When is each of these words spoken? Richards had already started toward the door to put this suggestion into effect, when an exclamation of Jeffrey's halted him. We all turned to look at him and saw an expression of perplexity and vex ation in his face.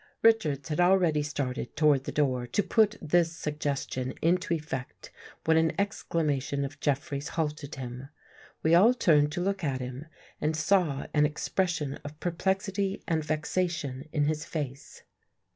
Richards 0.23 0.69
had 0.69 0.79
already 0.79 1.21
started 1.21 1.75
toward 1.75 2.05
the 2.05 2.11
door 2.11 2.47
to 2.47 2.63
put 2.63 2.97
this 2.99 3.31
suggestion 3.35 4.15
into 4.19 4.55
effect, 4.55 5.11
when 5.45 5.57
an 5.57 5.79
exclamation 5.79 6.65
of 6.65 6.79
Jeffrey's 6.79 7.27
halted 7.27 7.75
him. 7.75 8.09
We 8.63 8.73
all 8.73 8.95
turned 8.95 9.31
to 9.33 9.41
look 9.41 9.63
at 9.63 9.79
him 9.79 10.07
and 10.41 10.57
saw 10.57 11.05
an 11.13 11.27
expression 11.27 11.99
of 12.03 12.19
perplexity 12.19 13.03
and 13.07 13.23
vex 13.23 13.55
ation 13.55 14.09
in 14.11 14.25
his 14.25 14.43
face. 14.43 15.03